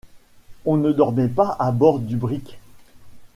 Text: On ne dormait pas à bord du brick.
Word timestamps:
On 0.65 0.77
ne 0.77 0.91
dormait 0.91 1.27
pas 1.27 1.55
à 1.59 1.71
bord 1.71 1.99
du 1.99 2.15
brick. 2.15 2.57